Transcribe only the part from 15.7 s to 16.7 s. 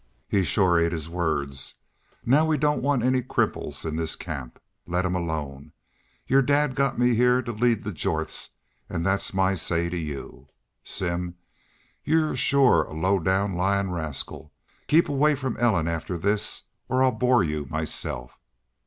after this